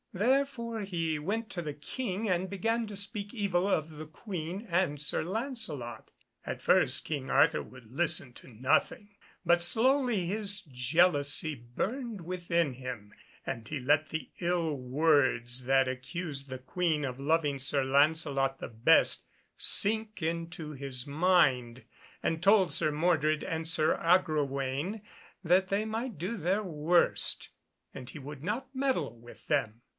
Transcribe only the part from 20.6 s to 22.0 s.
his mind,